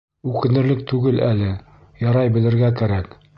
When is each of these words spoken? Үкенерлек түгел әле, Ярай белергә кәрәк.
Үкенерлек 0.29 0.79
түгел 0.91 1.21
әле, 1.27 1.51
Ярай 2.07 2.33
белергә 2.39 2.73
кәрәк. 2.81 3.15